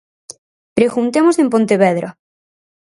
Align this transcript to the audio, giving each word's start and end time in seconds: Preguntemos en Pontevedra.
Preguntemos 0.77 1.35
en 1.41 1.47
Pontevedra. 1.53 2.09